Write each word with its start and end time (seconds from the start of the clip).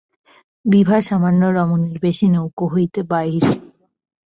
বিভা 0.65 0.97
সামান্য 1.01 1.41
রমণীর 1.57 1.97
বেশে 1.99 2.27
নৌকা 2.29 2.65
হইতে 2.65 2.99
বাহির 3.03 3.43
হইল। 3.43 3.61